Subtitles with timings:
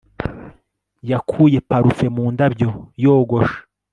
[1.09, 2.69] yakuye parufe mu ndabyo
[3.03, 3.59] yogosha